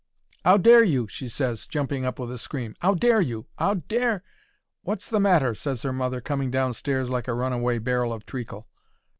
[0.45, 2.75] "'Ow dare you!" she ses, jumping up with a scream.
[2.81, 3.45] "'Ow dare you!
[3.59, 4.23] 'Ow dare——"
[4.83, 8.67] "Wot's the matter?" ses her mother, coming downstairs like a runaway barrel of treacle.